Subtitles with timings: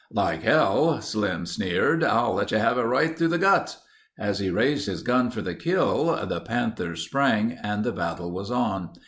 [0.11, 2.03] "Like hell," Slim sneered.
[2.03, 3.77] "I'll let you have it right through the guts—"
[4.17, 8.49] As he raised his gun for the kill, the panther sprang and the battle was
[8.49, 8.93] on.